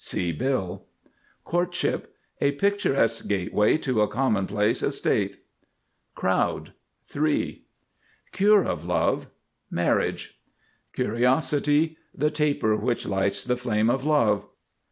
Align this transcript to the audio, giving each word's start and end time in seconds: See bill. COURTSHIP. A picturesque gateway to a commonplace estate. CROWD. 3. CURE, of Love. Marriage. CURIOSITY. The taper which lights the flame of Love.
See 0.03 0.31
bill. 0.31 0.87
COURTSHIP. 1.45 2.11
A 2.41 2.53
picturesque 2.53 3.27
gateway 3.27 3.77
to 3.85 4.01
a 4.01 4.07
commonplace 4.07 4.81
estate. 4.81 5.37
CROWD. 6.15 6.73
3. 7.05 7.65
CURE, 8.31 8.63
of 8.63 8.83
Love. 8.83 9.27
Marriage. 9.69 10.39
CURIOSITY. 10.95 11.97
The 12.15 12.31
taper 12.31 12.75
which 12.75 13.05
lights 13.05 13.43
the 13.43 13.55
flame 13.55 13.91
of 13.91 14.03
Love. 14.03 14.47